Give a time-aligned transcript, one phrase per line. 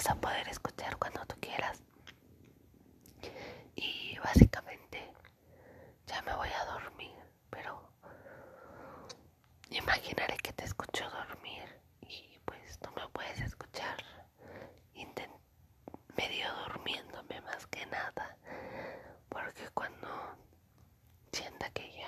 [0.00, 1.82] vas a poder escuchar cuando tú quieras.
[3.76, 5.12] Y básicamente
[6.06, 7.92] ya me voy a dormir, pero
[9.68, 11.64] imaginaré que te escucho dormir
[12.00, 14.02] y pues tú me puedes escuchar
[14.94, 15.34] Intent
[16.16, 18.38] medio durmiéndome más que nada,
[19.28, 20.08] porque cuando
[21.30, 21.99] sienta que